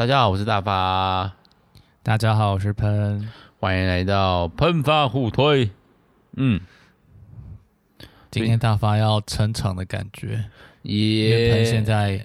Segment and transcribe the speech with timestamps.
[0.00, 1.30] 大家好，我是大发。
[2.02, 3.28] 大家好，我是喷。
[3.58, 5.72] 欢迎来到喷发互推。
[6.38, 6.58] 嗯，
[8.30, 10.46] 今天大发要撑场的感觉，
[10.84, 11.52] 耶！
[11.52, 12.24] 喷现在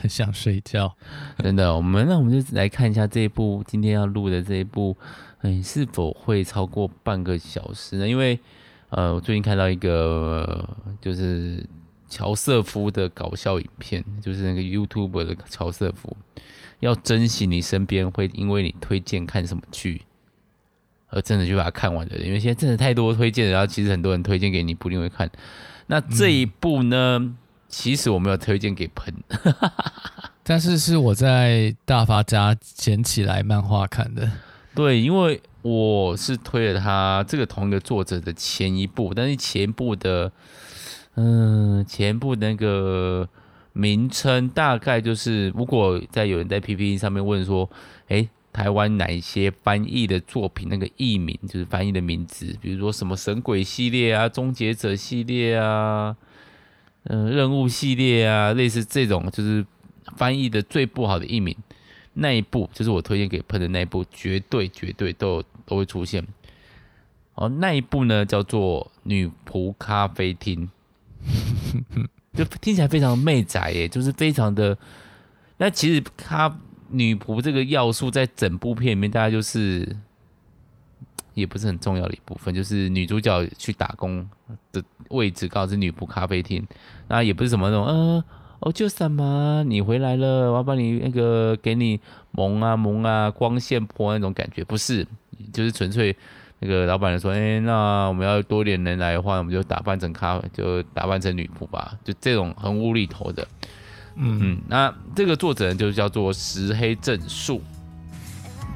[0.00, 0.94] 很想睡觉，
[1.38, 1.74] 真的。
[1.74, 4.96] 我们那我们就来看一下这一部今天要录的这一部，
[5.40, 8.06] 哎，是否会超过半个小时呢？
[8.06, 8.38] 因为
[8.90, 10.68] 呃，我最近看到一个
[11.00, 11.66] 就是。
[12.12, 16.14] 乔瑟夫的搞笑影片，就是那个 YouTuber 的乔瑟夫，
[16.80, 20.02] 要珍惜你身边会因为你推荐看什么剧，
[21.08, 25.30] 而真的就把它看完的人，因为现在真的太多推荐，然后其实很多人推荐给你不一定会看。
[25.86, 29.14] 那这一部呢，嗯、其实我没有推荐给喷，
[30.44, 34.30] 但是是我在大发家捡起来漫画看的。
[34.74, 40.30] 对，因为我是推了他这个同一个作者的前一部，但是前一部的。
[41.14, 43.28] 嗯，前部那个
[43.74, 47.68] 名称大概就是，如果在有人在 PPT 上面问说，
[48.08, 56.16] 诶，台湾哪一些翻译的作品，那个译名就是翻译的名字，比如说什么神鬼系列啊、终结者系列啊、
[57.04, 59.66] 嗯、任务系列啊，类似这种就是
[60.16, 61.54] 翻译的最不好的译名，
[62.14, 66.26] 那一部就是我推荐给喷的那一部，绝对绝对都都会出现。
[67.34, 70.66] 哦，那一部呢叫做《女仆咖啡厅》。
[72.34, 74.76] 就听起来非常媚宅耶，就是非常的。
[75.58, 79.96] 那其实他女仆这个要素在整部片里面，大概就是
[81.34, 82.54] 也不是很重要的一部分。
[82.54, 84.28] 就是女主角去打工
[84.72, 86.66] 的位置，刚好是女仆咖啡厅。
[87.08, 88.24] 那也不是什么那种，呃，
[88.60, 92.00] 哦，就什么你回来了，我要帮你那个给你
[92.30, 95.06] 蒙啊蒙啊光线波那种感觉，不是，
[95.52, 96.16] 就是纯粹。
[96.64, 103.44] 那个老板就说：“哎、欸，那我们要多点人来的话，我们就打扮成咖，就打扮成女仆吧，就这种很无厘头的。
[104.14, 107.60] 嗯”嗯，那这个作者就叫做石黑正树。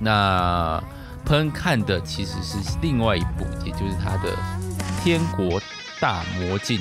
[0.00, 0.82] 那
[1.24, 4.32] 喷看的其实是另外一部，也就是他的
[5.04, 5.62] 《天国
[6.00, 6.80] 大魔镜》，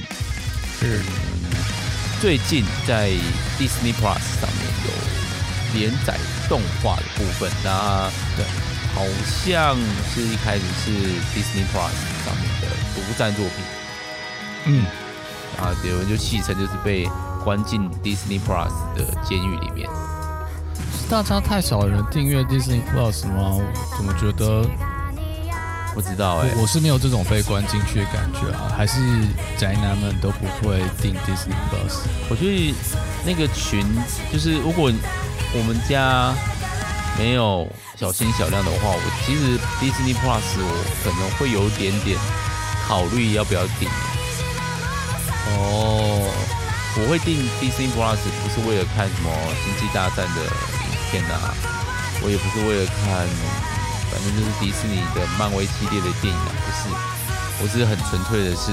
[0.80, 1.04] 是
[2.20, 3.12] 最近在
[3.60, 6.18] Disney Plus 上面有连载
[6.50, 7.48] 动画的部分。
[7.64, 8.75] 那对。
[8.96, 9.02] 好
[9.46, 9.76] 像
[10.10, 10.92] 是一开始是
[11.36, 11.92] Disney Plus
[12.24, 13.56] 上面的独占作品，
[14.66, 14.86] 嗯，
[15.60, 17.06] 啊，有人就戏称就是被
[17.44, 19.90] 关进 Disney Plus 的监狱里面。
[20.98, 23.60] 是大家太少人订阅 Disney Plus 吗？
[23.60, 24.66] 我怎么觉得？
[25.94, 29.00] 不知道哎、欸，我是没有这种被关进去的感觉啊，还是
[29.58, 32.00] 宅男们都不会订 Disney Plus？
[32.30, 32.76] 我觉得
[33.26, 33.86] 那个群
[34.30, 34.92] 就是如果
[35.54, 36.34] 我们家
[37.18, 37.68] 没有。
[37.96, 42.20] 小心小亮的话，我其实 Disney Plus 我可能会有点点
[42.88, 43.88] 考虑要不要订。
[45.48, 46.28] 哦，
[46.98, 49.32] 我会订 Disney Plus 不是为了看什么
[49.64, 51.56] 星际大战的影片啊，
[52.22, 53.26] 我也不是为了看，
[54.12, 56.90] 反正就是迪士尼的漫威系列的电影啊，不是，
[57.64, 58.72] 我只是很纯粹的是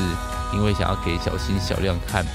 [0.53, 2.27] 因为想要给小心小亮看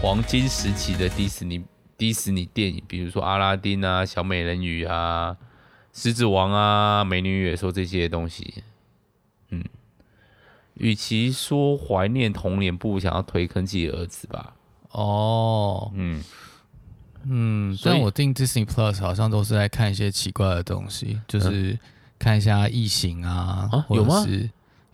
[0.00, 1.62] 黄金时期的迪士尼
[2.00, 5.36] 迪士尼电影，比如说阿拉丁啊、小美人鱼啊。
[5.92, 8.62] 狮子王啊，美女野兽这些东西，
[9.48, 9.64] 嗯，
[10.74, 14.54] 与其说怀念童年，不如想要推坑自己的儿子吧。
[14.92, 16.22] 哦，嗯
[17.24, 21.76] 嗯，但我订 Disney Plus 好像都是在看一些奇怪的东西，就是
[22.20, 24.24] 看一下异形啊，有吗？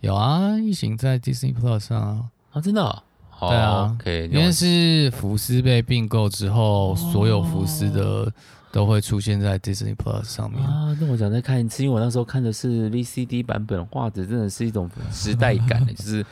[0.01, 3.03] 有啊，异形在 Disney Plus 上啊，啊真的、哦？
[3.39, 8.31] 对啊，可以，因为是福斯被并购之后，所有福斯的。
[8.69, 10.95] 都会出现在 Disney Plus 上面啊！
[10.99, 16.23] 那我想再看一次，因为我那时候看的是 VCD 版本，画质真的是一种时代感，就是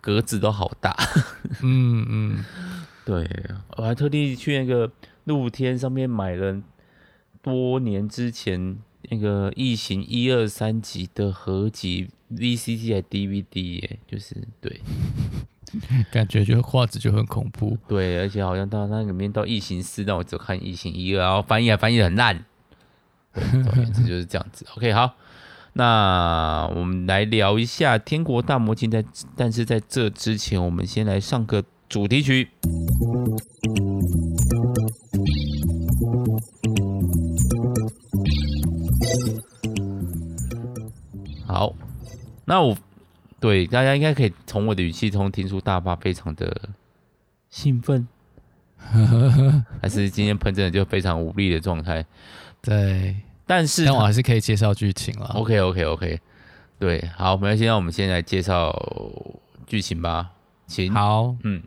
[0.00, 0.94] 格子都好大。
[1.62, 2.44] 嗯 嗯，
[3.06, 3.24] 对，
[3.76, 4.90] 我还特地去那个
[5.24, 6.60] 露天上面买了
[7.40, 8.76] 多年之前
[9.08, 14.80] 那个异形一二三集的合集 VCD 还 DVD 耶，就是对。
[16.10, 22.44] 感觉就画质就很恐怖，对，而且好像到那里面到异形四，但我只看异形一，然后翻译还翻译的很烂，
[23.32, 24.66] 总之就是这样子。
[24.76, 25.14] OK，好，
[25.74, 29.04] 那我们来聊一下《天国大魔境》在，
[29.36, 32.48] 但是在这之前，我们先来上个主题曲。
[41.46, 41.74] 好，
[42.44, 42.76] 那我。
[43.40, 46.68] 对，大家应该可以从我的语气中听出大发非常的
[47.48, 48.06] 兴奋，
[49.80, 52.04] 还是今天喷真的就非常无力的状态？
[52.60, 53.16] 对，
[53.46, 55.26] 但是但我还是可以介绍剧情了。
[55.34, 56.20] OK OK OK，
[56.78, 58.70] 对，好，没关系，那我们先来介绍
[59.66, 60.30] 剧情吧，
[60.66, 60.92] 请。
[60.92, 61.62] 好，嗯，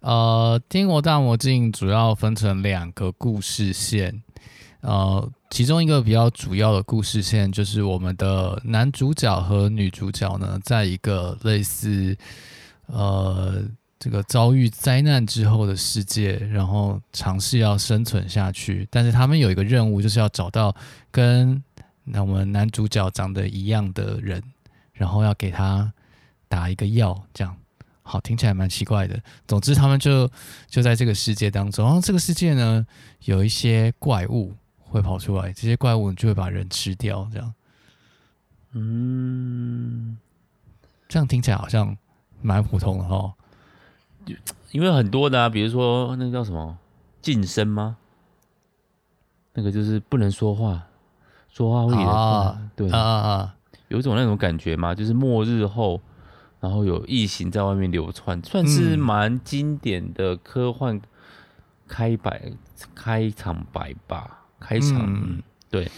[0.00, 4.22] 呃，《天国大魔境》主要分成两个故事线，
[4.80, 12.16] 呃，其中一个比较主要的故事线就是我们的男主角和女主角呢，在一个类似
[12.86, 13.62] 呃
[13.98, 20.74] 这个遭遇灾难之后的世界，然后尝试要生存下去，但是他们有一个任务，就是要找到
[21.10, 21.62] 跟
[22.04, 24.42] 那我们男主角长得一样的人，
[24.92, 25.92] 然后要给他
[26.48, 27.56] 打一个药，这样。
[28.02, 29.18] 好，听起来蛮奇怪的。
[29.48, 30.30] 总之，他们就
[30.68, 32.86] 就在这个世界当中，然后这个世界呢，
[33.24, 34.54] 有一些怪物
[34.96, 37.54] 会跑出来，这些怪物就会把人吃掉，这样。
[38.72, 40.18] 嗯，
[41.08, 41.96] 这样听起来好像
[42.42, 43.32] 蛮普通的哈。
[44.72, 46.76] 因为很多的啊，比如说那个叫什么
[47.22, 47.96] 近身吗？
[49.54, 50.86] 那个就是不能说话，
[51.48, 53.56] 说话会有啊，对啊啊啊，
[53.88, 54.94] 有一种那种感觉嘛？
[54.94, 56.00] 就是末日后。
[56.58, 61.00] 然后有异形在外面流窜，算是蛮经典的科幻
[61.86, 62.56] 开白、嗯、
[62.94, 64.45] 开场白吧。
[64.60, 65.90] 开场，嗯、对，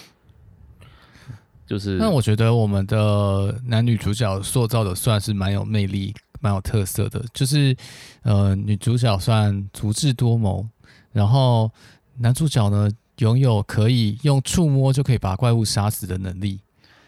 [1.66, 1.96] 就是。
[1.99, 7.25] 那我觉得我们的男女主角塑造的算是蛮有魅力、蛮有特色的。
[7.32, 7.76] 就是
[8.22, 10.66] 呃，女主角算足智多谋，
[11.12, 11.70] 然后
[12.16, 16.61] 男主角呢拥有可以用触摸就可以把怪物杀死的能力。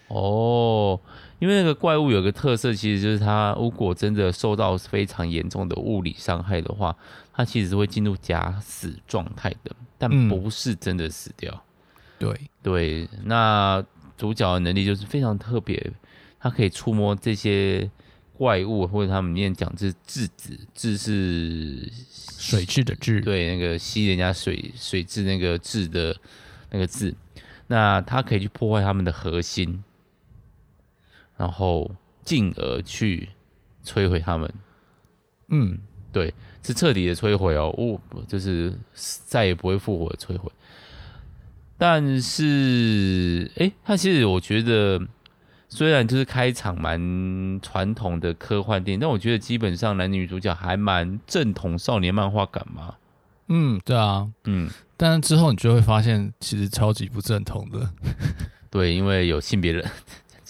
[0.08, 1.00] 哦。
[1.40, 6.94] 因为那个怪物有个特色，其实就是它如果真的受到非常严重的物理伤害的话，
[7.32, 11.50] 它其实是会进入假死状态的，但不是真的死掉。
[11.52, 11.64] 嗯、
[12.18, 13.82] 对对，那
[14.18, 15.92] 主角的能力就是非常特别，
[16.38, 17.90] 它可以触摸这些
[18.34, 21.90] 怪物，或者他们里面讲是质子，质是
[22.38, 26.14] 水质的质，对，那个吸人家水水质那个质的
[26.70, 27.14] 那个质，
[27.66, 29.82] 那它可以去破坏他们的核心。
[31.40, 31.90] 然后
[32.22, 33.30] 进而去
[33.82, 34.52] 摧毁他们，
[35.48, 35.78] 嗯，
[36.12, 37.98] 对，是彻底的摧毁哦，哦
[38.28, 38.78] 就是
[39.24, 40.52] 再也不会复活的摧毁。
[41.78, 45.00] 但是，哎，他其实我觉得，
[45.70, 52.96] 虽然就是开场蛮传统的科幻电影，但我觉得基本上男女主角还蛮正统少年漫画感嘛。
[53.48, 57.90] 嗯，对啊，嗯，但是之后你就会发现，其实超级不正统的。
[58.68, 59.90] 对，因为有性别人。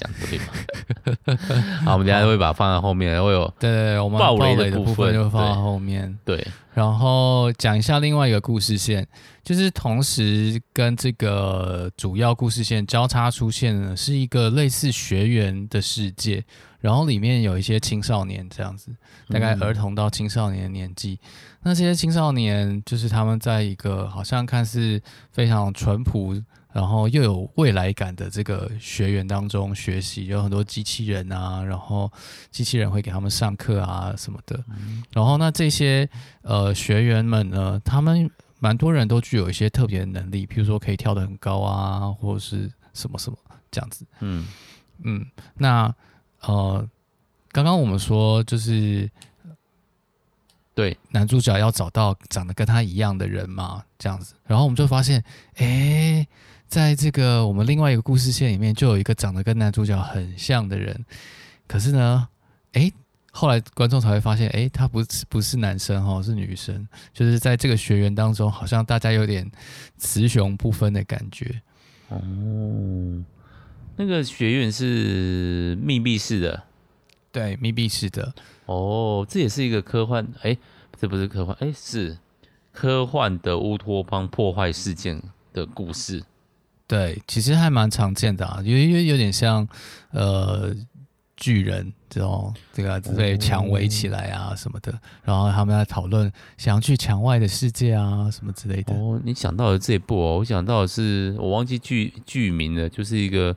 [0.00, 1.84] 讲对吗？
[1.84, 6.18] 好，我们等下会把它放在后面，会有对对对，我们暴雷的部分就放在后面。
[6.24, 9.06] 对，对然后讲一下另外一个故事线，
[9.44, 16.42] 就是同时跟这个主要故事线交叉出现的，是一个类似学员的世界，
[16.80, 18.90] 然后里面有一些青少年这样子，
[19.28, 21.18] 大概儿童到青少年的年纪。
[21.22, 21.28] 嗯、
[21.64, 25.00] 那这些青少年就是他们在一个好像看似
[25.32, 26.40] 非常淳朴。
[26.72, 32.10] 然后又有未来感的这个学员当中学习，有很多机器人啊，然后
[32.52, 34.56] 机器人会给他们上课啊什么的。
[34.68, 36.08] 嗯、然后那这些
[36.42, 38.30] 呃学员们呢，他们
[38.60, 43.36] 蛮多人都具有一些特别的能力，比如说可以跳得很高啊，或者是什么什么
[43.72, 44.06] 这样子。
[44.20, 44.46] 嗯
[45.02, 45.92] 嗯，那
[46.42, 46.88] 呃，
[47.50, 49.10] 刚刚我们说就是
[50.72, 54.34] 对男主角要找到长得跟他一样的人嘛，这样子。
[54.46, 55.24] 然后我们就发现，
[55.56, 56.24] 哎。
[56.70, 61.04] 在这个我们另外一个故事线里面，就有一个长得跟男主角很像的人，
[61.66, 62.28] 可是呢，
[62.74, 62.92] 诶，
[63.32, 69.50] 后来观众才会发现，诶，他不是不是男生哈，是女生，就是在这个学员当中，好像大家有点
[69.98, 71.60] 雌雄不分的感觉。
[72.08, 72.20] 哦，
[73.96, 76.62] 那个学院是密闭式的，
[77.32, 78.32] 对，密闭式的。
[78.66, 80.56] 哦，这也是一个科幻，诶，
[81.00, 82.16] 这不是科幻，诶，是
[82.70, 85.20] 科幻的乌托邦破坏事件
[85.52, 86.22] 的故事。
[86.90, 89.64] 对，其实还蛮常见的啊，因为因为有点像，
[90.10, 90.74] 呃，
[91.36, 94.92] 巨人这种这个被墙围起来啊什么的，
[95.22, 96.28] 然后他们在讨论
[96.58, 98.92] 想要去墙外的世界啊什么之类的。
[98.92, 103.56] 哦，你想到了这一部哦，我想到的是我忘记剧剧名了，就是一个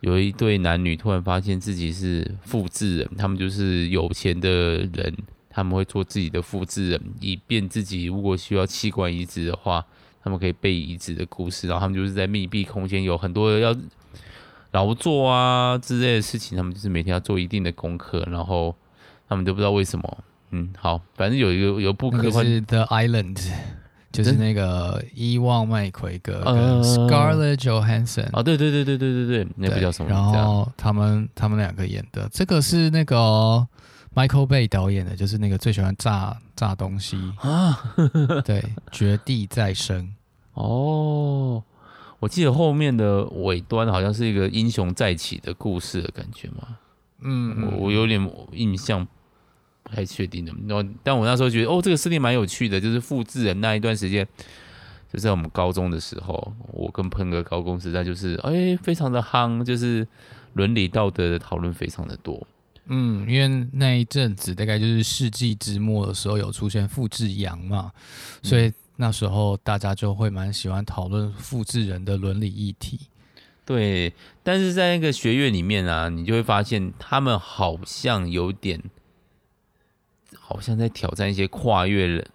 [0.00, 5.16] 有一对男女突然发现自己是复制人，他们就是有钱的人，
[5.48, 9.86] 他们会做自己的复制人，以便自己如果需要器官移植的话。
[10.28, 13.74] 他们可以被移植的故事，然后他们就是在密闭空间，有很多要
[14.72, 18.76] 劳作啊之类的事情，他们就是每天要做一定的功课，然后
[19.26, 20.18] 他们都不知道为什么。
[20.50, 23.36] 嗯，好，反正有一个有部科幻是《The Island》，
[24.12, 28.28] 就是那个伊万麦奎格跟 Scarlett Johansson。
[28.34, 30.10] 哦，对对对对对对对，那部叫什么？
[30.10, 33.66] 然后他们他们两个演的，这个是那个。
[34.14, 37.78] Michael Bay 导演的，就是那个最喜欢炸炸东西啊，
[38.44, 40.12] 对，绝地再生。
[40.58, 41.62] 哦，
[42.18, 46.76] 我记得后面的尾端好像是一个英雄再起的故事的感觉嘛。
[47.20, 48.20] 嗯，我我有点
[48.52, 49.06] 印象
[49.84, 50.52] 不太确定的。
[50.64, 54.26] 那但我那时候觉得，哦，这个设定蛮有趣的，就是复制人那一段时间，
[55.12, 60.06] 就在我们高中的时候，我跟喷哥高中时代就是，哎，非常的夯，就是
[60.54, 62.44] 伦理道德的讨论非常的多。
[62.86, 67.92] 嗯，因为那一阵子大概就是世纪之末的时候，有出现复制羊嘛，
[68.42, 72.98] 所以那时候大家就会蛮喜欢讨论复制人的伦理议题。
[73.64, 74.12] 对，
[74.42, 78.82] 但是在那个学院里面啊，你就会发现他们好像有点，
[80.36, 82.26] 好像在挑战一些跨越人，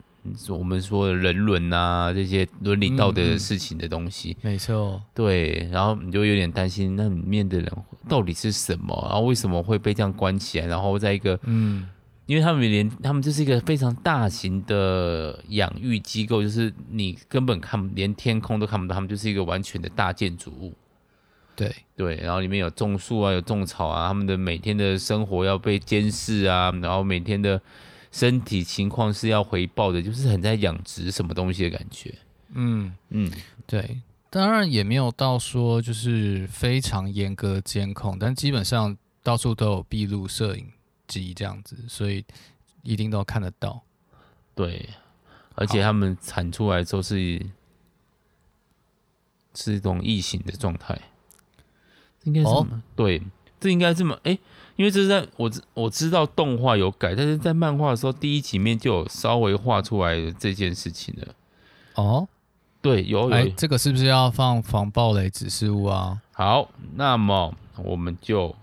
[0.47, 4.37] 我们说的人伦啊这些伦理道德的事情的东西。
[4.41, 7.69] 没错，对，然后你就有点担心，那里面的人
[8.07, 8.95] 到底是什么？
[9.09, 10.67] 然后为什么会被这样关起来？
[10.67, 11.89] 然后在一个，嗯，
[12.25, 20.73] 因为他们连他们就是一个非常大型的养育机构，就是你根本看连天空都看不到，他们就是一个完全的大建筑物。
[21.55, 27.61] 对对，然后里面有种树啊，有种草啊，他们的每天的生活要被监视啊，然后每天的
[28.11, 32.11] 身体情况是要回报的，就是很在养殖什么东西的感觉。
[32.55, 33.31] 嗯嗯，
[33.67, 34.01] 对，
[34.31, 40.65] 当然也没有到说就是非常严格的监控，但基本上到处都有闭路摄影
[41.07, 42.25] 机这样子，所以
[42.81, 43.81] 一定都看得到。
[44.55, 44.89] 对，
[45.55, 47.41] 而且他们产出来之后是
[49.55, 50.99] 是一种异形的状态。
[52.23, 53.21] 应该是、哦、对，
[53.59, 54.31] 这应该这么哎，
[54.77, 61.35] 因为这是在我我知道动画有改，但是在漫画的时候第一集面就有稍微画出来这件事情了。
[61.95, 62.27] 哦，
[62.81, 66.21] 对，有有，这个是不是要放防暴雷指示物啊？
[66.31, 68.55] 好，那么我们就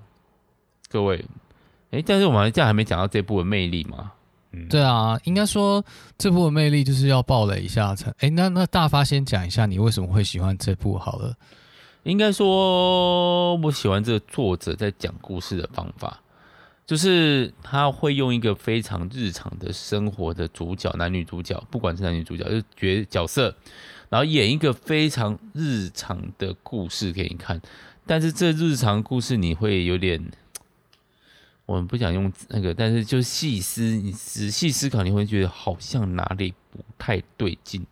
[0.89, 1.23] 各位，
[1.91, 4.13] 哎，但是我们这样还没讲到这部的魅力嘛？
[4.53, 5.85] 嗯，对啊，应该说
[6.19, 8.13] 这部的魅力就是要暴雷一下才。
[8.19, 11.35] 哎，那那大发先讲一下你为什么会喜欢这部好了。
[12.05, 16.19] 应该说，我喜欢这个作者在讲故事的方法，
[16.87, 23.55] 就是他会用一个非常日常的生活的主角，男女主角，不管是男女主角，就是角角色，
[24.09, 27.61] 然后演一个非常日常的故事给你看。
[28.07, 30.21] 但是这日常故事你会有点，
[31.71, 37.87] 我们不想用那个，但是就细思，你仔细思考，你会觉得好像哪里不太对劲。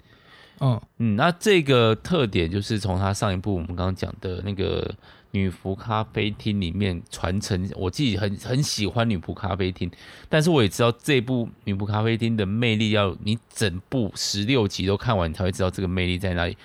[0.58, 4.92] 嗯嗯，那这个特点就是从他上一部我们刚刚讲的那个
[5.30, 7.70] 女仆咖啡厅里面传承。
[7.76, 9.88] 我自己很很喜欢女仆咖啡厅，
[10.28, 16.56] 但是我也知道这部女仆咖啡厅的魅力，要你整部十六集都看完，你才会知道这个魅力在哪里。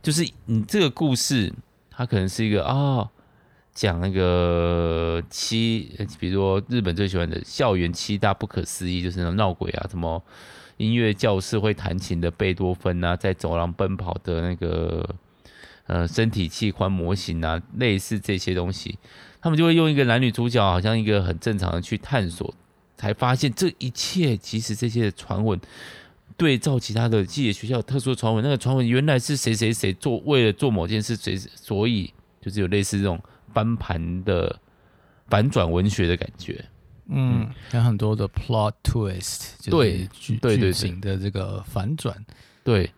[0.00, 1.52] 就是你这个故事，
[1.90, 3.10] 它可能是一个啊、哦，
[3.74, 10.22] 讲那个七，比如说日本最喜欢的校园七大不可思议，就是那种闹鬼啊，什么。
[10.76, 15.06] 音乐教室会弹琴的贝多芬啊，在走廊奔跑的那个
[15.86, 18.98] 呃身体器官模型啊，类似这些东西，
[19.42, 22.54] 他们就会用一个男女主角，好像一个很正常的去探索，
[22.96, 25.60] 才发现这一切其实这些传闻，
[26.38, 32.10] 对照其他的自己学校特殊的传闻，那个传闻原来是谁谁谁做为了做某件事，谁所以
[32.40, 33.20] 就是有类似这种
[33.52, 34.58] 翻盘的
[35.28, 36.64] 反转文学的感觉。
[37.12, 42.16] 嗯，有很多的 plot twist，对剧剧情的这个反转。
[42.62, 42.88] 对，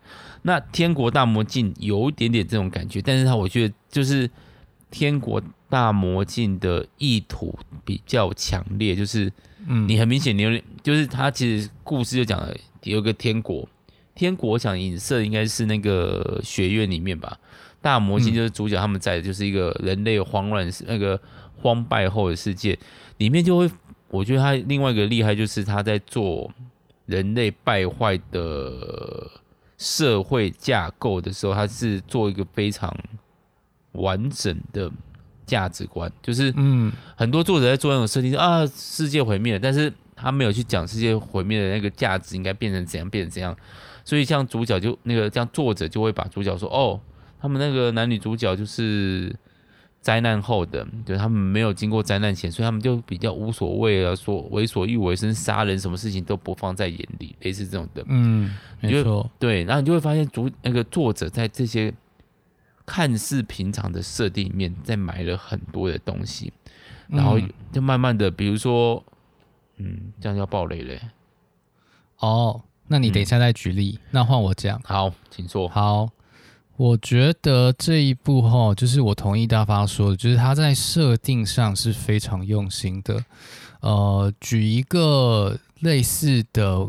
[0.43, 4.29] 那《天国大魔镜》有一点点这种感觉，但是它我觉得就是
[4.91, 9.33] 《天国大魔镜》的意图比较强烈，就是
[9.67, 13.67] 嗯，你很明显你有点，就是它其实故事就讲了有个天国，
[14.15, 17.39] 天国想影射应该是那个学院里面吧，
[17.83, 21.21] 大魔境就是主角他们在的就是一个人类慌乱那个
[21.57, 22.79] 荒败后的世界
[23.19, 23.71] 里面就会。
[24.09, 26.53] 我觉得他另外一个厉害就是他在做
[27.07, 29.27] 人类败坏的
[29.79, 32.95] 社会架构的时候，他是做一个非常
[33.93, 34.93] 完整的
[35.47, 36.13] 价值观。
[36.21, 43.57] 就是，嗯，很多作者在做那种设定，啊，世界毁灭了，但是他没有去讲世界毁灭的那个价值应该变成怎样，变成怎样。
[44.05, 47.01] 所以像主角就那个，这样作者就会把主角说，哦，
[47.43, 49.37] 他们那个男女主角就是。
[50.03, 58.05] 灾难后的，就他们没有经过灾难前，所以他们就比较无所谓啊，所为所欲为，甚至杀人，什么事情都不放在眼里，类似这种的。
[58.09, 61.95] 嗯，没错，对，然后你就会发现主那个作者在这些
[62.85, 66.53] 看似平常的设定里面，在埋了很多的东西，
[67.07, 67.39] 然后
[67.71, 69.05] 就慢慢的，比如说，
[69.77, 71.01] 嗯，这样要暴雷嘞。
[72.19, 74.81] 哦，那你等一下再举例，嗯、那换我讲。
[74.83, 75.69] 好，请坐。
[75.69, 76.11] 好。
[76.77, 83.25] 我觉得这一部哈，就是我同意大发说的，就是他在设定上是非常用心的。
[83.81, 86.89] 呃，举一个类似的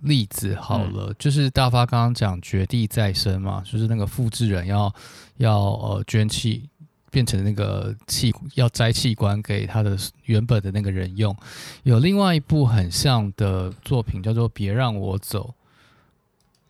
[0.00, 4.92] 例子好了，嗯、就是大发刚刚讲绝地再生嘛，就是那个复制人要
[5.36, 6.68] 要呃捐弃
[7.10, 11.34] 变成那个器要摘器官给他的原本的那个人用。
[11.82, 15.54] 有另外一部很像的作品叫做《别让我走》，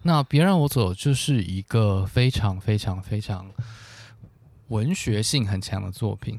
[0.02, 3.50] 那《别让我走》就是一个非常非常非常
[4.68, 6.38] 文学性很强的作品。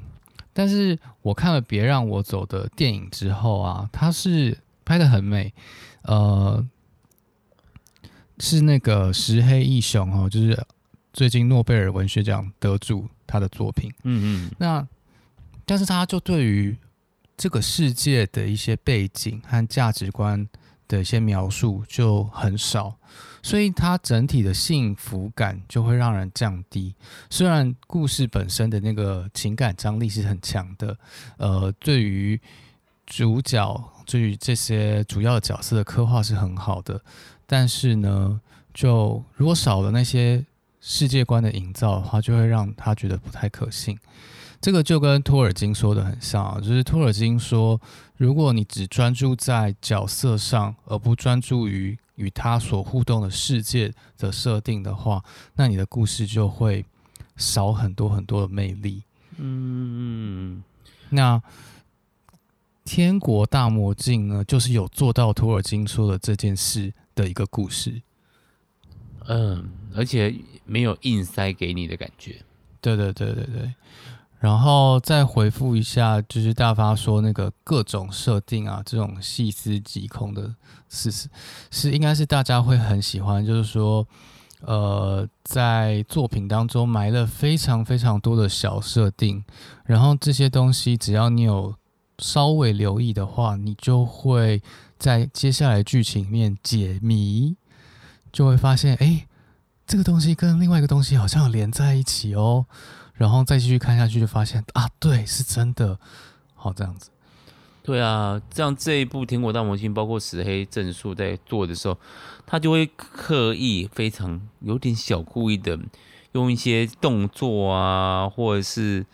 [0.54, 5.54] 但是我看了《别让我走》的电影之后啊，它是拍得很美，
[6.04, 6.66] 呃，
[8.40, 10.62] 是那个石黑一雄哦，就是。
[11.14, 14.88] 最近诺贝尔文学奖得主他的作品，嗯嗯，那
[15.66, 16.78] 但是他就对于
[17.36, 20.48] 这个世界的一些背景和价值观
[20.88, 22.96] 的一些描述就很少，
[23.42, 26.94] 所以他整体的幸福感就会让人降低。
[27.30, 30.98] 虽然故事本身的那个情感张力是很强的，
[31.38, 32.40] 呃，对于
[33.06, 37.02] 主角对于这些主要角色的刻画是很好的，
[37.46, 38.40] 但是呢，
[38.74, 40.46] 就如果少了那些。
[40.84, 43.96] 世界观的营造的话，就会让他觉得不太可信。
[44.60, 47.80] 这个就跟托尔金说的很像啊，就是托尔金说，
[48.18, 55.24] 如果你只专注在角色上，而不专注于与他所互动的世界的设定的话，
[55.56, 56.86] 那你的故事就会
[57.36, 59.04] 少很多很多的魅力。
[59.38, 60.64] 嗯，
[61.10, 61.38] 那
[62.86, 68.02] 《天国大魔镜》呢，就是有做到托尔金说的这件事的一个故事。
[69.26, 70.34] 嗯，而且。
[70.64, 72.42] 没有硬塞给你的感觉，
[72.80, 73.74] 对对对对对。
[74.42, 80.56] 然后再回复一下，就是大发说那个各种设定啊，这种细思极恐的
[80.90, 81.30] 事实，
[81.70, 83.46] 是应该是大家会很喜欢。
[83.46, 84.08] 就是说，
[84.62, 89.46] 呃，在作品当中埋了非常非常多的小设定，
[89.86, 91.76] 然后这些东西只要你有
[92.18, 94.60] 稍微留意的话，你就会
[94.98, 97.56] 在接下来剧情里面解谜，
[98.34, 99.28] 就会发现，哎。
[99.88, 102.66] 这个东西跟另外一个东西好像有连在一起哦，
[103.22, 106.00] 然后再继续看下去，就发现啊，对，是真的，
[106.56, 107.12] 好这样子。
[107.84, 111.96] 对啊，这样这一部《天国大魔境》，包括石黑正数在做的时候，
[112.48, 115.78] 他就会刻意非常有点小故意的
[116.32, 119.06] 用一些动作啊，或者是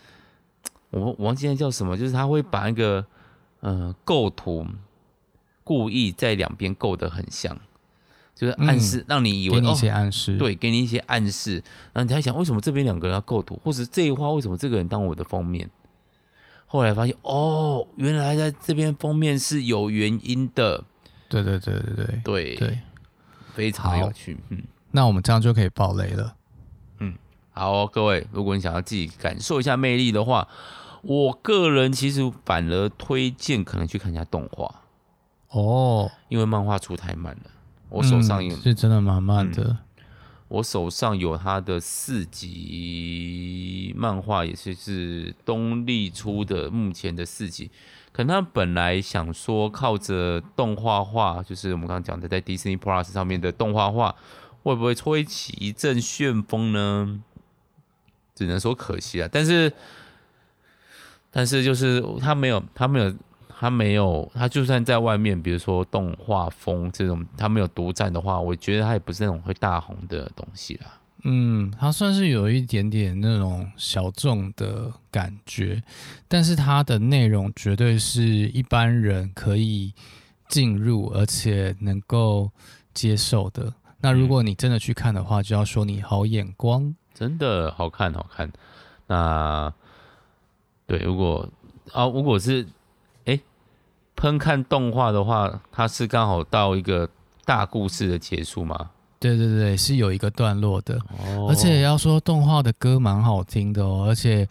[0.88, 3.04] 我我忘记那叫什么，就是他会把那个
[3.60, 4.66] 呃构图
[5.62, 7.58] 故意在两边构得很像。
[8.38, 11.54] 就是暗示，让你以为、嗯、给你一些暗示、哦，对，给你一些暗示，
[11.92, 15.68] 然后你在想，为什么这边两个人要构图，或者这一画为什么这个人当我的封面？
[16.66, 20.84] 后来发现，哦，原来在这边封面是有原因的。
[21.28, 22.78] 对对对对对对对，
[23.54, 24.38] 非常有趣。
[24.50, 26.36] 嗯，那我们这样就可以爆雷了。
[27.00, 27.14] 嗯，
[27.50, 30.46] 好、哦，各位，如果你想要自己感受一下魅力的话，
[31.02, 34.82] 我个人其实反而推荐可能去看一下动画。
[35.48, 37.50] 哦，因为漫画出太慢了。
[37.88, 39.78] 我手上有、嗯、是真的蛮慢的、嗯。
[40.48, 47.70] 我手上有他的四集漫画，也是是东立出的，目前的四集。
[48.12, 54.14] 可能他本来想说靠着动画画，就是我们刚刚讲的在 Disney Plus 上面的动画画，
[54.62, 57.22] 会不会吹起一阵旋风呢？
[58.34, 59.28] 只能说可惜啊。
[59.30, 59.72] 但是，
[61.30, 63.14] 但是就是他没有，他没有。
[63.60, 70.86] 他没有，他就算在外面，比如说动画风这种，他没有独占的话，我觉得他也不是那种会大红的东西啦。
[71.24, 75.82] 嗯，他算是有一点点那种小众的感觉，
[76.28, 79.92] 但是它的内容绝对是一般人可以
[80.48, 82.48] 进入而且能够
[82.94, 83.74] 接受的。
[84.00, 88.48] 那如果你真的去看的话，就要说你好眼光，真的好看好看。
[89.08, 89.74] 那
[90.86, 91.48] 对，如果
[91.92, 92.64] 啊，如果是。
[94.18, 97.08] 喷看动画的话，它是刚好到一个
[97.44, 98.90] 大故事的结束吗？
[99.20, 104.46] 对对对，是有一个段落的，哦、而且要说动画的歌蛮好听的哦，而且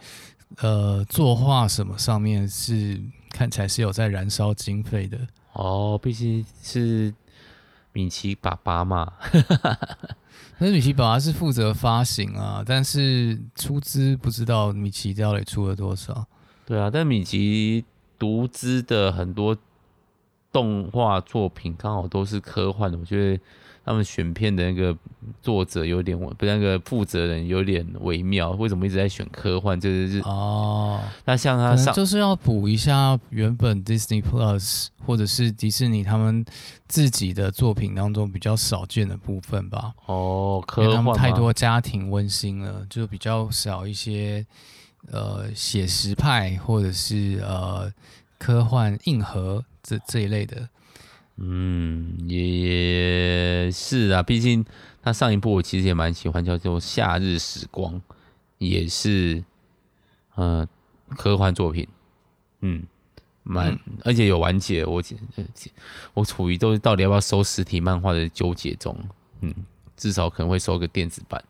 [0.56, 2.98] 呃，作画什么上面是
[3.30, 5.18] 看起来是有在燃烧经费的
[5.52, 7.12] 哦，毕竟是
[7.92, 9.12] 米奇爸爸嘛，
[10.56, 16.26] 那米奇爸爸是负责发行啊，但是出资不知道米奇到底出了多少。
[16.64, 17.84] 对啊，但米奇。
[18.18, 19.56] 独资的很多
[20.52, 23.40] 动画作品刚好都是科幻的，我觉得
[23.84, 24.96] 他们选片的那个
[25.40, 29.78] 作者有点，不那个负责人有点微妙，为什么一直在选科幻？
[29.78, 36.44] 就是哦，那像他上就是要补一下原本 Disney Plus 或者是迪士尼他们
[36.86, 39.92] 自己的作品当中比较少见的部分吧。
[40.06, 44.44] 哦，科幻太多家庭温馨了，就比较少一些。
[45.06, 47.92] 呃，写实派或者是呃
[48.38, 50.68] 科幻硬核这这一类的，
[51.36, 54.22] 嗯，也是啊。
[54.22, 54.64] 毕竟
[55.02, 57.94] 他上一部我其实也蛮喜欢，叫做《夏日时光》，
[58.58, 59.42] 也是
[60.34, 60.68] 呃，
[61.16, 61.88] 科幻作品，
[62.60, 62.82] 嗯，
[63.44, 65.02] 蛮、嗯、而且有完结，我
[66.12, 68.94] 我处于都是到底要不要收实体漫画的纠结中，
[69.40, 69.54] 嗯，
[69.96, 71.42] 至少可能会收个电子版。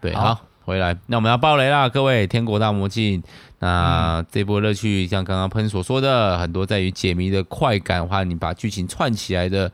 [0.00, 3.22] 对，好，好，回来，那我们要爆雷啦，各位，《天国大魔镜》
[3.60, 9.72] 那、嗯、这波乐趣，像刚刚喷所说的，很多在于解谜的快感，或者你把剧情串起来的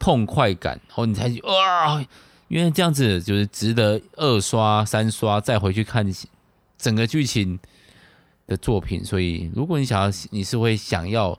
[0.00, 2.04] 痛快感，然后你才哇，
[2.48, 6.04] 因为这样子就是值得二刷、三刷再回去看
[6.76, 7.56] 整个剧情
[8.48, 9.04] 的作品。
[9.04, 11.38] 所以，如果你想要，你是会想要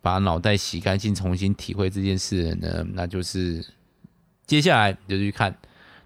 [0.00, 3.66] 把脑袋洗干净，重新体会这件事的呢，那就是
[4.46, 5.52] 接下来就去看。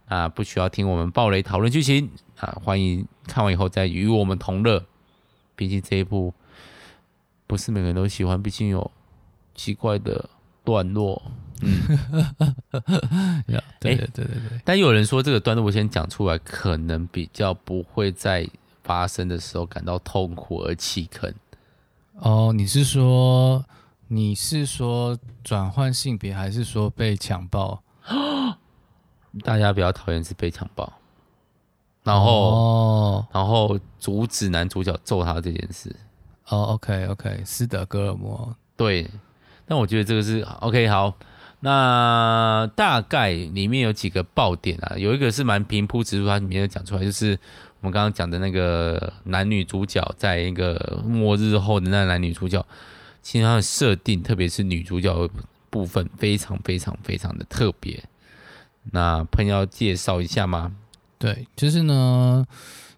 [0.08, 2.58] 啊，不需要听我们暴雷讨论剧情啊！
[2.64, 4.84] 欢迎看完以后再与我们同乐。
[5.54, 6.32] 毕竟这一部
[7.46, 8.90] 不是每个人都喜欢，毕竟有
[9.54, 10.28] 奇怪的
[10.64, 11.20] 段落。
[11.60, 11.80] 嗯，
[13.80, 14.60] 对对对对对。
[14.64, 18.48] 但有人说这个段落我先讲出来，可能比较不会在
[18.82, 21.34] 发生的时候感到痛苦而弃坑。
[22.14, 23.64] 哦，你是说
[24.06, 27.82] 你是说转换性别，还是说被强暴？
[29.42, 30.92] 大家比较讨厌是被强暴，
[32.02, 35.94] 然后、哦，然后阻止男主角揍他这件事。
[36.48, 38.56] 哦，OK，OK，斯德哥尔摩。
[38.76, 39.06] 对，
[39.66, 40.88] 但我觉得这个是 OK。
[40.88, 41.12] 好，
[41.60, 47.38] 那大概里面有几个爆点啊，有一个是蛮平铺直叙，它里面有讲出来，就是
[47.80, 52.64] 我们刚刚讲的那个男女主角，在一个末日后的那男女主角，
[53.20, 55.30] 其实他的设定，特别是女主角的
[55.68, 58.02] 部分，非常非常非常的特别。
[58.84, 60.74] 那朋友要介绍一下吗？
[61.18, 62.46] 对，就是呢，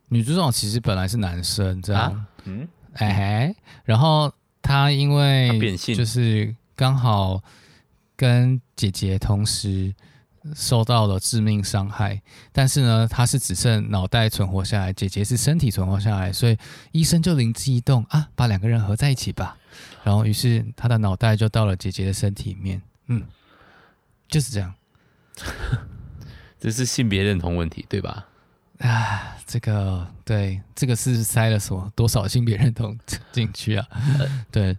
[0.08, 7.42] 女主角其实本来是男生，这样，啊、嗯，哎，然后他因为就是刚好
[8.16, 9.94] 跟姐姐同时
[10.54, 12.20] 受到了致命伤害，
[12.52, 16.56] 但是呢，他是只剩脑袋存活下来，姐姐是身体存活下来，所以
[16.92, 19.56] 医生就灵机一动啊，把两个人合在一起吧，
[20.04, 23.22] 然后于是他的脑袋就到了姐姐的身体里面，嗯，
[24.28, 24.74] 就是这样。
[26.60, 28.26] 这是性别认同问题，对吧？
[28.80, 32.98] 啊，这个对，这个是塞了什么多少性别认同
[33.30, 33.86] 进去啊？
[34.50, 34.76] 对，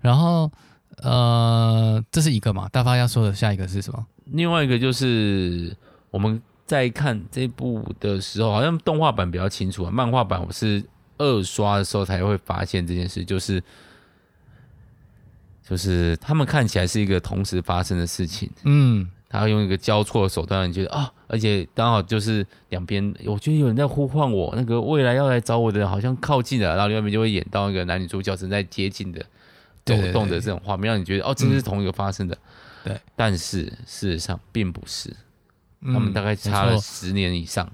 [0.00, 0.50] 然后
[0.98, 2.68] 呃，这是一个嘛？
[2.70, 4.06] 大发要说的下一个是什么？
[4.26, 5.76] 另外一个就是
[6.10, 10.82] 我们在看这部的时候，好像动画版比较清楚啊，漫画版我是
[11.18, 13.62] 二刷的时候才会发现这件事，就是
[15.62, 19.08] 就是他们看起来是一个同时发生的事情，嗯。
[19.40, 29.24] 他用一个交错的手段，让你觉得啊，而且刚好就是两边，我觉得有人在呼唤我，那个未来要来找我的人好像靠近了，然后另外一边就会演到一个男女主角正在接近的
[29.82, 32.38] 抖动的这种画面，让你觉得哦，这是同一个发生的。
[32.84, 35.14] 对，但是事实上并不是，
[35.82, 37.68] 他们大概差了十年以上。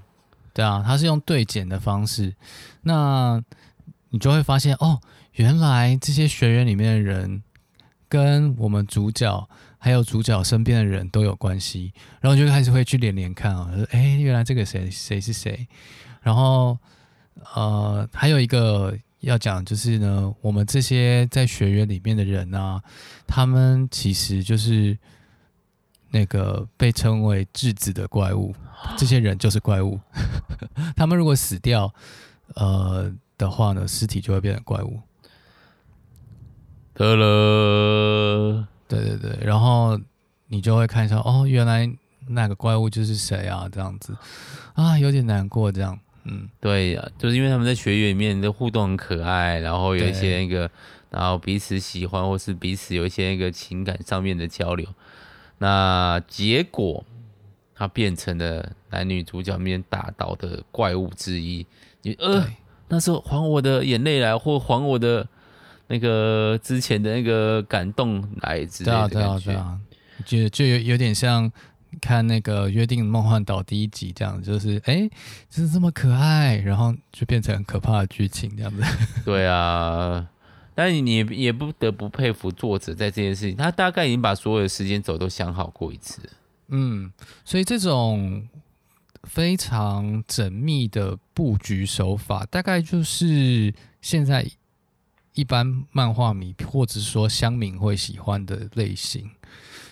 [0.54, 2.34] 对啊，他是用对剪的方式，
[2.82, 3.42] 那
[4.08, 5.00] 你就会发现哦，
[5.32, 7.42] 原来这些学员里面的人
[8.08, 9.46] 跟我们主角。
[9.82, 15.66] 还有主角身边的人都有关系，然后就开始会去连连看啊，哎，原来这个谁谁是谁，
[16.20, 16.78] 然后
[17.54, 22.82] 呃，还有一个要讲就是呢，我们这些在学院里面的人啊，
[23.26, 24.98] 他们其实就是
[26.10, 28.54] 那个被称为质子的怪物，
[28.98, 29.98] 这些人就是怪物，
[30.94, 31.90] 他们如果死掉
[32.54, 35.00] 呃的话呢，尸体就会变成怪物。
[36.92, 38.68] 得了。
[38.90, 39.96] 对对对，然后
[40.48, 41.88] 你就会看一下，哦，原来
[42.26, 43.68] 那个怪物就是谁啊？
[43.70, 44.16] 这样子
[44.74, 45.70] 啊，有点难过。
[45.70, 50.68] 这样，嗯，对呀，就是因为他们在学院里面的互动很可爱，然后有一些那个，
[51.08, 54.84] 然后彼此喜欢，或是彼此有一些那个情感上面的交流。
[55.58, 57.04] 那结果，
[57.76, 61.64] 他变成了男女主角面打倒的怪物之一。
[62.02, 62.44] 你呃，
[62.88, 65.28] 那时候还我的眼泪来，或还我的。
[65.90, 69.80] 那个之前的那个感动来之类的感觉，对啊，对啊，对啊，
[70.24, 71.50] 就就有有点像
[72.00, 75.10] 看那个《约定梦幻岛》第一集这样，就是哎，
[75.50, 78.80] 就是这么可爱，然后就变成很可怕的剧情这样子。
[79.26, 80.24] 对啊，
[80.76, 86.22] 但你也也不得不佩服作者在这件事情，他大概已经把所有的时间轴都想好过一次。
[86.68, 87.10] 嗯，
[87.44, 88.46] 所以这种
[89.24, 94.48] 非常缜密的布局手法，大概就是现在。
[95.34, 99.30] 一般漫画迷或者说乡民会喜欢的类型，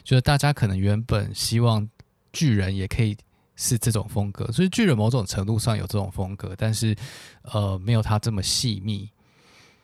[0.02, 1.88] 就是大家可能原本希望
[2.32, 3.16] 巨人也可以
[3.56, 6.94] 是这种风格，所以巨人某种程度上有这种风格，但是
[7.42, 9.08] 呃没有他这么细腻。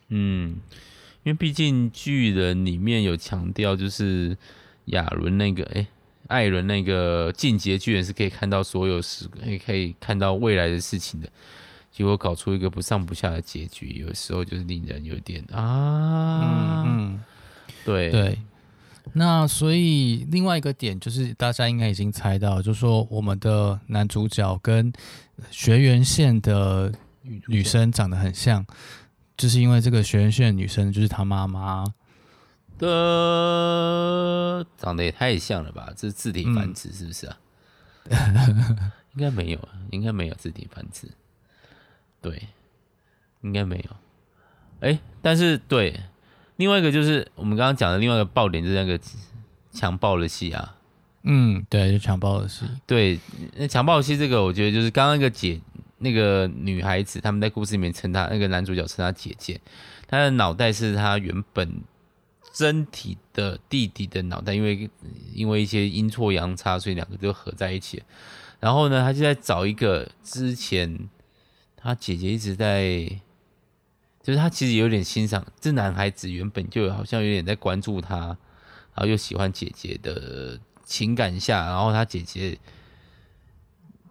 [0.09, 0.61] 嗯，
[1.23, 4.37] 因为毕竟巨人里面有强调，就是
[4.85, 5.87] 亚伦那个哎
[6.27, 11.29] 艾伦那个进阶巨人是可以看到所有事，可以可以看到未来的事情的。
[11.95, 17.23] 结果搞出一个不上不下的结局，有时候就是令人有点啊，嗯，嗯
[17.85, 18.37] 对对。
[19.13, 24.91] 那所以另外一个点就是，大家应该已经猜到，就是说我们的男主角跟
[25.49, 26.91] 学员线的
[27.47, 28.65] 女生长得很像，
[29.37, 31.85] 就是因为这个学员线的女生就是他妈妈
[32.77, 35.93] 的，长得也太像了吧？
[35.95, 37.37] 这是自体繁殖是不是啊？
[38.09, 41.09] 嗯、应该没有啊，应该没有自体繁殖。
[42.25, 42.41] 对，
[43.41, 43.95] 应该没有。
[44.79, 45.99] 哎、欸，但是对。
[46.55, 48.99] 另外一个就是我们刚刚讲的另外一个爆点，就是那个
[49.71, 50.75] 强暴的戏啊。
[51.21, 52.65] 嗯，对，就强暴的戏。
[52.87, 53.19] 对，
[53.55, 55.61] 那强暴的戏这个，我觉得就是刚刚那个姐，
[55.99, 59.61] 那个女孩子，他们在故事里面称她那个男主角称她姐姐，
[60.07, 61.81] 她的脑袋是她原本
[62.51, 64.89] 真体的弟弟的脑袋，因为
[65.35, 68.01] 因为一些阴错阳差，所以两个就合在一起。
[68.61, 70.97] 然后呢，他就在找一个之前
[71.85, 73.09] 他姐姐一直在。
[74.23, 78.37] 就是他其实有点欣赏这男孩子，原本就好像有点在关注他，然
[78.95, 82.57] 后又喜欢姐姐的情感下，然后他姐姐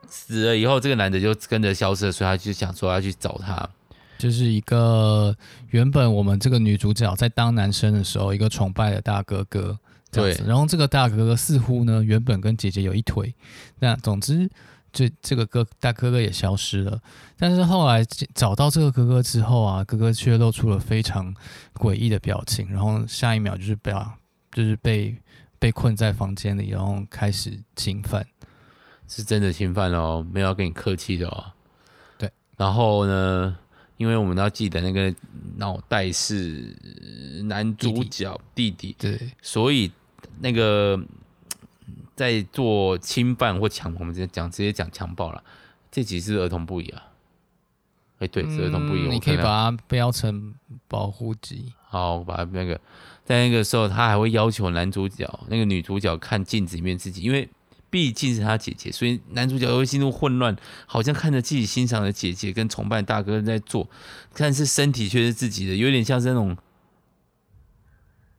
[0.06, 3.68] 死了以后，这个男的就跟着消失了，所以他就想说要去找他。
[4.16, 5.36] 就是一个
[5.70, 9.76] 原本我们这个女主角在当男生的时候，一个崇拜的大哥哥，
[10.12, 10.40] 对。
[10.46, 13.34] 然后这个大哥哥似乎呢，原本跟姐姐有一腿，
[13.80, 14.48] 那总之。
[14.94, 17.02] 这这个哥大哥哥也消失了，
[17.36, 21.34] 但是后来找到这个哥哥之后啊，哥哥却露出了非常
[21.74, 23.92] 诡异的表情，然后下一秒就是被
[24.52, 25.14] 就是被
[25.58, 28.24] 被困在房间里，然后开始侵犯，
[29.08, 31.44] 是真的侵犯哦，没有要跟你客气的哦。
[32.16, 33.58] 对，然后呢，
[33.96, 35.12] 因为我们要记得那个
[35.56, 36.74] 脑袋是
[37.42, 39.90] 男主角弟弟对，所以
[40.38, 40.98] 那个。
[42.14, 45.42] 在做侵犯或强，我们直接讲直接讲强暴了。
[45.90, 47.02] 这集是儿童不宜啊？
[48.18, 49.08] 哎、欸，对，是儿童不宜。
[49.08, 50.54] 你可以把它标成
[50.88, 51.72] 保护级。
[51.88, 52.80] 好，把它那个，
[53.24, 57.48] 在那个时候，他还会要求男主角、那个女主角看镜子里面自己，因为
[57.90, 63.88] 毕竟是他姐姐，所以男主角会进入混乱，好像看着自己欣赏的姐姐跟崇拜大哥在做，
[64.34, 66.56] 但是身体却是自己的，有点像是那种。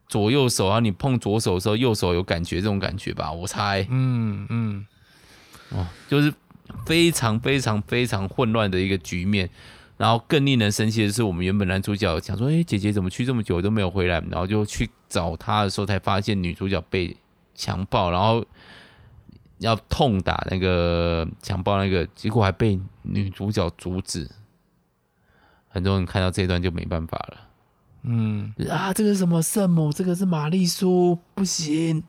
[0.08, 3.86] 左右手啊，你碰左手的时候，右手有感觉，这种感觉吧，我猜。
[3.90, 4.86] 嗯嗯，
[5.70, 6.34] 哦，就是
[6.86, 9.50] 非常非常非常混乱的一个局面。
[9.98, 14.22] 然后更令人生气的是，我们原本男主角想说，哎，姐姐怎么去这么久都没有回来？
[14.30, 17.16] 然后就去找她的时候，才发现女主角被
[17.56, 18.46] 强暴，然后
[19.60, 24.30] 要痛打那个强暴那个，结果还被女主角阻止。
[25.70, 27.38] 很多人看到这一段就没办法了。
[28.08, 29.92] 嗯啊，这个是什么圣母？
[29.92, 32.04] 这个是玛丽苏，不行。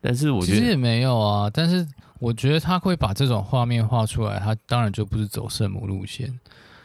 [0.00, 1.50] 但是我觉得其实也没有啊。
[1.52, 1.84] 但是
[2.20, 6.38] 我觉得他会把这种画面画出来，他当然就不是走圣母路线。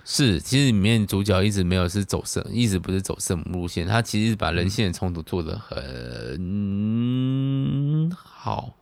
[0.04, 3.86] 是，其实里面主角一直没有是走圣，一直不是走圣母路线。
[3.86, 5.80] 他其实把人性的冲突做得很
[8.16, 8.74] 好，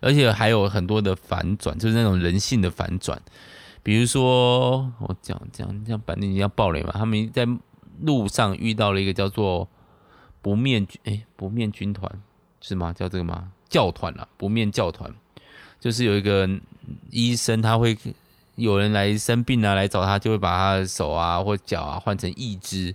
[0.00, 3.20] 而且还有很多的反转，就是那种人性的反转。
[3.84, 7.46] 比如说，我讲讲讲，反正你要爆雷嘛，他们在。
[8.02, 9.68] 路上遇到了一个叫做
[10.40, 12.10] 不灭军哎，不灭军团
[12.60, 12.92] 是吗？
[12.92, 13.50] 叫这个吗？
[13.68, 15.12] 教团啊，不灭教团，
[15.80, 16.48] 就是有一个
[17.10, 17.96] 医生，他会
[18.56, 22.94] 有人来生病啊，来找他，就会把他的手啊或脚啊换成义肢，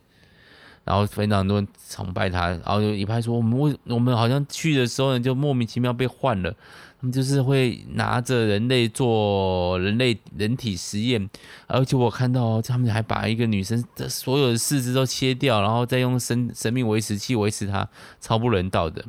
[0.83, 6.55] 然后非常多人崇拜他，然后就一派说我们为我们好像去的时候呢，就莫名其妙被换了。
[6.99, 11.29] 他们就是会拿着人类做人类人体实验，
[11.67, 17.87] 而且我看到他们还把一个女生的所有的四肢都切掉，然后再用生生命维持器维持她，
[18.19, 19.05] 超不人道的。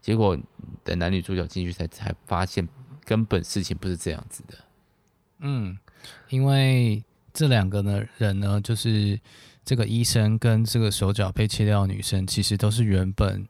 [0.00, 0.34] 结果
[0.82, 2.66] 等男女主角进去才才发现，
[3.04, 4.54] 根本事情不是这样子的。
[5.40, 5.78] 嗯，
[6.30, 7.04] 因为
[7.34, 9.20] 这两个呢人呢，就是
[9.62, 13.46] 这个医生跟这个手脚被切掉的女生，其实都是原本。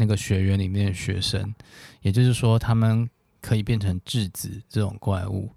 [0.00, 1.54] 那个学园里面的学生，
[2.00, 3.06] 也就是说，他们
[3.42, 5.50] 可以变成质子这种怪物，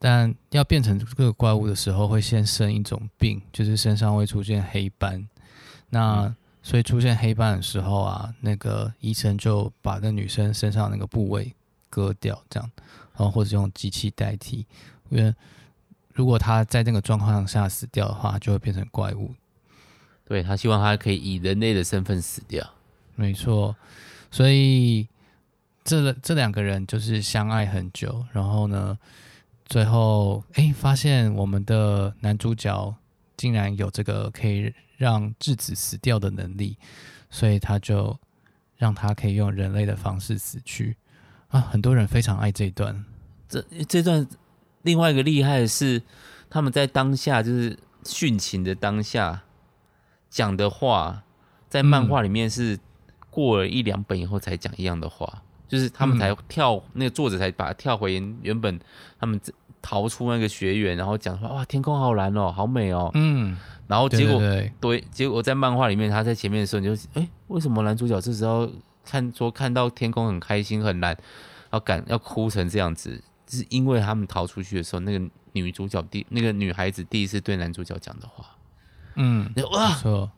[0.00, 5.28] 但要变成这个怪物的时候，会先生一种病，就是身上会出现黑斑。
[5.90, 11.54] 那所以出现黑斑的时候啊，那个医生就把那女生身上那个部位
[11.88, 12.70] 割掉，这样，
[13.16, 14.66] 然后或者用机器代替，
[15.08, 15.32] 因为
[16.12, 19.32] 如果他在那个状况下死掉的话，就会变成怪物。
[20.24, 22.68] 对，他希望他可以以人类的身份死掉。
[23.18, 23.74] 没错，
[24.30, 25.08] 所以
[25.82, 28.96] 这这两个人就是相爱很久，然后呢，
[29.66, 32.94] 最后哎，发现我们的男主角
[33.36, 36.78] 竟然有这个可以让质子死掉的能力，
[37.28, 38.16] 所以他就
[38.76, 40.96] 让他可以用人类的方式死去
[41.48, 41.60] 啊！
[41.60, 43.04] 很多人非常爱这一段。
[43.48, 44.24] 这这段
[44.82, 46.00] 另外一个厉害的是，
[46.48, 49.42] 他们在当下就是殉情的当下
[50.30, 51.24] 讲的话，
[51.68, 52.78] 在漫画里面是
[53.38, 58.80] 过了一两本以后才讲一样的话，就是他们才跳、嗯、那个作者才把它跳回原本
[59.20, 59.40] 他们
[59.80, 64.40] 逃出那个学园，然后讲说哇天空好蓝哦，好美哦，嗯，然后结果
[64.80, 68.68] 对，结果在漫画里面他在前面的时候你就哎、欸、为什么男主角这时候
[69.04, 71.16] 看说看到天空很开心很蓝，
[71.70, 75.24] 要感要哭成这样子，是因为他们逃出去的时候那个。
[75.54, 78.44] 女主角第那个女孩子第一次对男主角讲的话，
[79.16, 80.30] 嗯，哇，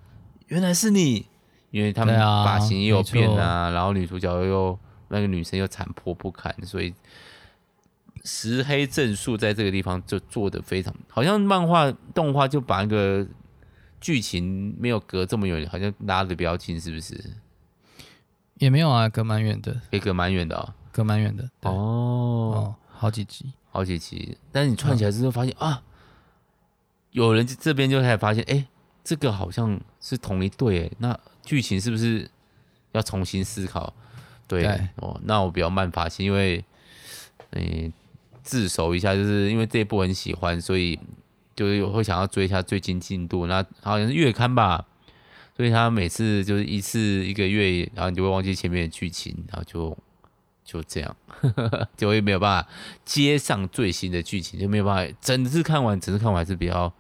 [0.47, 1.27] 原来是你，
[1.71, 4.79] 因为他们发型也有变啊，然后女主角又
[5.09, 6.95] 那个女生又残破不堪，所以
[8.25, 13.27] 石黑正数在这个地方就做的非常，好像漫画动画就把那个
[14.01, 17.19] 剧情没有隔这么远，好像拉的比较近，是不是？
[18.59, 23.53] 也没有啊，隔蛮远的，也隔蛮远的啊，隔蛮远的哦，哦，好几集。
[23.73, 25.83] 好几集，但是你串起来之后发现、嗯、啊，
[27.13, 28.67] 有人这边就开始发现，哎、欸，
[29.05, 32.31] 这个好像是同一对，哎，那剧情是不是
[32.93, 33.93] 要重新思考？
[34.47, 36.65] 对，对哦，那我比较慢发现，因为，
[37.51, 37.93] 嗯、欸，
[38.45, 40.97] 自首一下，就是因为这一部很喜欢，所以
[41.57, 43.49] 就是会想要追一下最近进度。
[43.49, 44.87] 那好像是月刊吧，
[45.57, 49.99] 所以他每次就是一次一个月，然后你就会忘记前面的剧情，然后就。
[50.63, 51.17] 就这样，
[51.99, 52.69] 就会没有办法
[53.05, 56.93] 接上最新的剧情，就没有办法整次看完，整次看完还是比较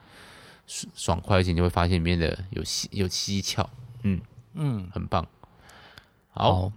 [0.67, 3.71] 爽快，而且你就会发现里面的有蹊有蹊跷，
[4.03, 4.21] 嗯
[4.55, 5.27] 嗯，很棒。
[6.31, 6.73] 好，好，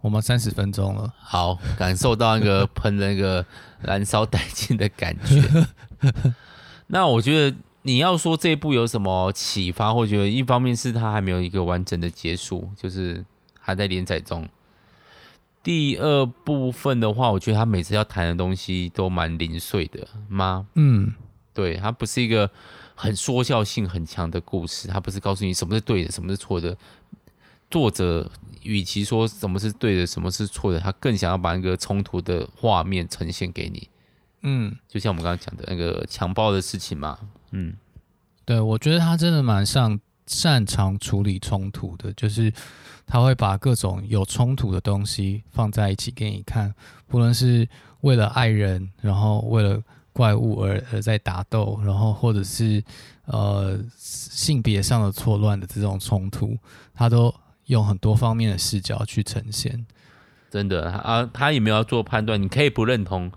[0.00, 3.44] 我们三十分钟了，好，感受到那个 喷那个
[3.80, 5.66] 燃烧殆尽的感觉。
[6.88, 13.24] 那我觉得你要说这一部有什么启发，或觉得一方面是它还没有一个完整的结束，就是
[13.60, 14.48] 还在连载中。
[15.62, 20.66] 第二部分的话，我觉得他每次要谈的东西都蛮零碎的吗？
[20.74, 21.12] 嗯，
[21.52, 22.50] 对，他不是一个
[22.98, 26.76] 很说教性很强的故事，他不是告诉你什么是对的，什么是错的。
[27.70, 28.30] 作者
[28.62, 33.88] 与其说什么是对的，什么是错的，他更想要把那个冲突的画面呈现给你。
[34.42, 37.18] 嗯，就像我们刚刚讲的那个强暴的事情嘛。
[37.52, 37.74] 嗯，
[38.44, 42.52] 对，我觉得他真的蛮擅擅长处理冲突的，就是。
[43.10, 46.74] 他会把各种有冲突的东西放在一起给你看，
[47.06, 47.66] 不论是
[48.02, 49.82] 为了爱人，然后为了
[50.18, 52.82] 怪物而而在打斗，然后或者是
[53.26, 56.58] 呃性别上的错乱的这种冲突，
[56.92, 57.32] 他都
[57.66, 59.86] 用很多方面的视角去呈现。
[60.50, 63.30] 真的啊，他也没有要做判断，你可以不认同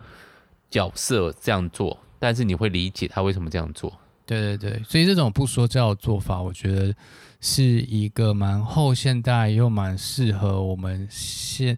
[0.70, 3.94] 角色这样做，但是你会理解他为什么这样做。
[4.26, 6.96] 对对对，所以这种不说教的做法，我觉得。
[7.44, 11.76] 是一个蛮后现代又蛮适合我们现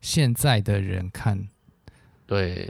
[0.00, 1.46] 现在的人看。
[2.26, 2.68] 对，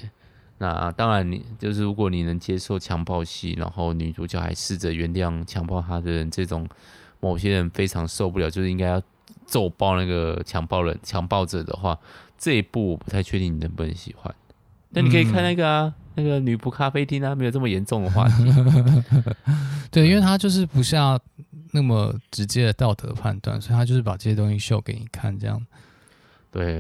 [0.73, 6.69] 那当然你就是如果你能接受强暴戏，然后女主角还试着原谅强暴她的人，这种
[7.21, 9.03] 某些人非常受不了，就是应该要
[9.47, 11.99] 揍爆那个强暴人、强暴者的话，
[12.39, 14.35] 这一部我不太确定你能不能喜欢。
[14.93, 18.45] 但你可以看那个啊，嗯、那个女仆咖啡厅啊，没有这么严重的话题。
[19.91, 21.21] 对，因为他就是不像。
[21.77, 25.61] 那么直接的道德判断，所以他就是把这些东西秀给你看，这样。
[26.55, 26.79] 对，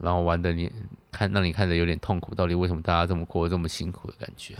[0.00, 0.70] 然后玩的你
[1.10, 2.32] 看，让你看着有点痛苦。
[2.32, 4.54] 到底为什么大家这么过得这么辛苦的感觉？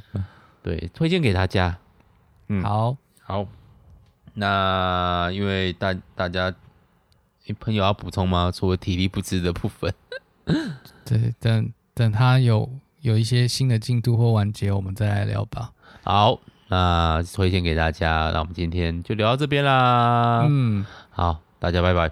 [0.62, 1.74] 对，推荐给大家。
[2.48, 3.46] 嗯，好，好。
[4.34, 6.54] 那因为大大家，
[7.46, 8.52] 你朋友要补充吗？
[8.54, 9.92] 除了体力不支的部分。
[11.06, 12.70] 对，等等他有
[13.00, 15.72] 有一些新的进度或完结，我们再来聊吧。
[16.02, 16.38] 好。
[16.68, 20.46] 那推荐给大家，那我们今天就聊到这边啦。
[20.48, 22.10] 嗯，好，大家拜拜，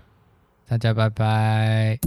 [0.70, 1.98] 大家拜拜。